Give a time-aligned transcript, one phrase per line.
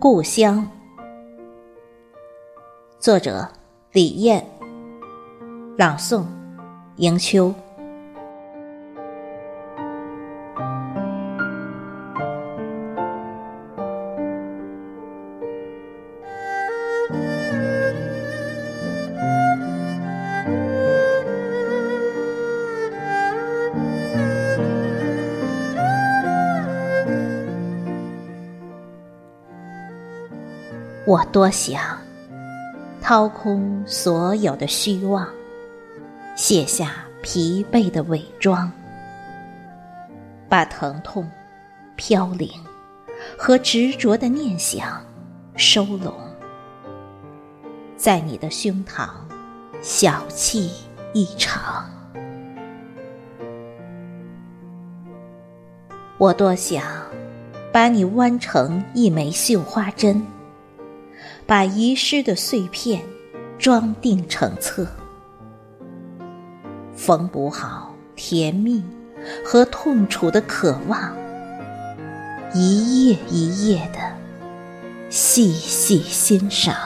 [0.00, 0.66] 故乡，
[2.98, 3.46] 作者
[3.92, 4.46] 李艳，
[5.76, 6.24] 朗诵
[6.96, 7.52] 迎秋。
[31.08, 31.96] 我多想
[33.00, 35.26] 掏空所有的虚妄，
[36.36, 38.70] 卸下疲惫的伪装，
[40.50, 41.26] 把疼痛、
[41.96, 42.50] 飘零
[43.38, 45.02] 和执着的念想
[45.56, 46.12] 收拢，
[47.96, 49.08] 在你的胸膛
[49.80, 50.70] 小憩
[51.14, 51.88] 一场。
[56.18, 56.84] 我多想
[57.72, 60.22] 把你弯成一枚绣花针。
[61.48, 63.02] 把遗失的碎片
[63.58, 64.86] 装订成册，
[66.94, 68.84] 缝补好甜蜜
[69.42, 71.16] 和痛楚的渴望，
[72.52, 73.98] 一页一页的
[75.08, 76.76] 细细欣赏。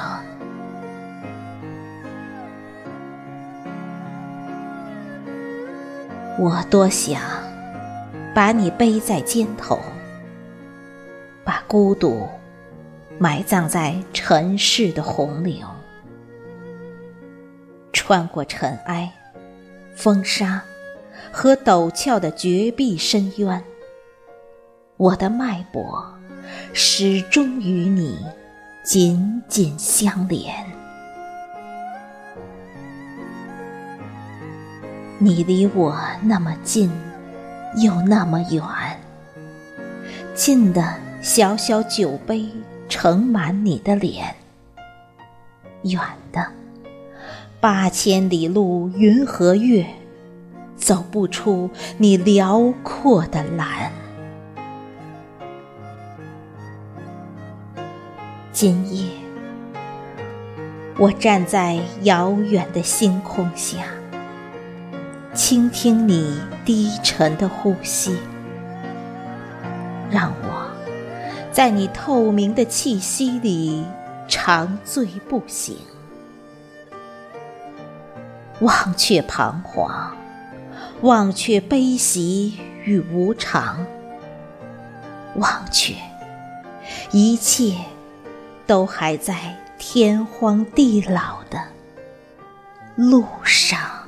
[6.39, 7.21] 我多想
[8.33, 9.81] 把你背在肩头，
[11.43, 12.29] 把孤独。
[13.19, 15.67] 埋葬在尘世的洪流，
[17.93, 19.13] 穿过尘埃、
[19.95, 20.63] 风沙
[21.31, 23.63] 和陡峭的绝壁深渊，
[24.97, 26.13] 我的脉搏
[26.73, 28.19] 始终与你
[28.83, 30.53] 紧紧相连。
[35.19, 36.91] 你离我那么近，
[37.77, 38.63] 又那么远，
[40.35, 42.49] 近的小小酒杯。
[42.94, 44.36] 盛满你的脸，
[45.84, 45.98] 远
[46.30, 46.47] 的
[47.58, 49.86] 八千里路云和月，
[50.76, 53.91] 走不出你辽阔的蓝。
[58.53, 59.09] 今夜，
[60.98, 63.86] 我站在遥远的星空下，
[65.32, 68.19] 倾听你低沉的呼吸，
[70.10, 70.62] 让我。
[71.53, 73.85] 在你透明的气息里
[74.27, 75.77] 长醉不醒，
[78.61, 80.17] 忘却彷徨，
[81.03, 83.85] 忘却悲喜与无常，
[85.37, 85.95] 忘却
[87.11, 87.77] 一切
[88.67, 91.61] 都还在天荒地老的
[92.97, 94.02] 路上。